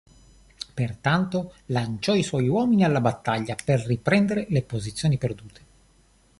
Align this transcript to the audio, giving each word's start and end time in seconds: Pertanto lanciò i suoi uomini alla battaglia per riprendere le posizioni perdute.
Pertanto 0.73 1.53
lanciò 1.67 2.15
i 2.15 2.23
suoi 2.23 2.47
uomini 2.47 2.83
alla 2.83 3.01
battaglia 3.01 3.53
per 3.63 3.81
riprendere 3.81 4.47
le 4.49 4.63
posizioni 4.63 5.19
perdute. 5.19 5.61